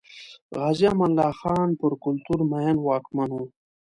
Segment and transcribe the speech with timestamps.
[0.57, 3.43] غازي امان الله خان پر کلتور مین واکمن و.